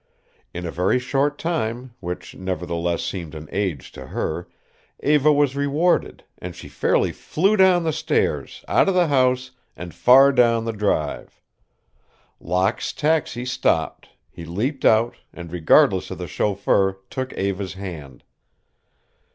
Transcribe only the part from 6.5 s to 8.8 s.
she fairly flew down the stairs,